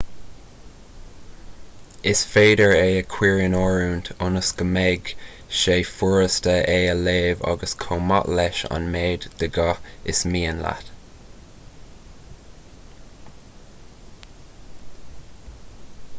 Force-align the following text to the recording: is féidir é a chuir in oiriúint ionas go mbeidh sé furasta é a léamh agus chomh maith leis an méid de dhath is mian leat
is 2.11 2.21
féidir 2.29 2.71
é 2.77 2.85
a 3.01 3.01
chuir 3.15 3.41
in 3.47 3.57
oiriúint 3.57 4.07
ionas 4.27 4.47
go 4.61 4.65
mbeidh 4.69 5.11
sé 5.57 5.75
furasta 5.89 6.55
é 6.77 6.77
a 6.93 6.95
léamh 7.07 7.43
agus 7.51 7.77
chomh 7.83 8.07
maith 8.15 8.31
leis 8.39 8.61
an 8.77 8.87
méid 8.95 9.27
de 9.43 9.49
dhath 9.59 9.93
is 10.15 10.21
mian 10.31 10.63
leat 10.69 10.91